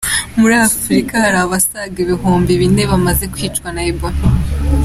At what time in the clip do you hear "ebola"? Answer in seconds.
3.91-4.19